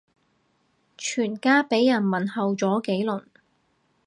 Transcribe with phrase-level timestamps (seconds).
[0.97, 3.23] 全家俾人問候咗幾轉